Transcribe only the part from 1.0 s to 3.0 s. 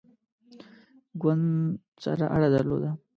ګوند سره اړه درلوده.